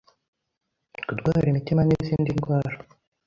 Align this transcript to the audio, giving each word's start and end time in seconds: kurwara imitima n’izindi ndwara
kurwara 1.07 1.45
imitima 1.49 1.81
n’izindi 1.85 2.29
ndwara 2.37 2.75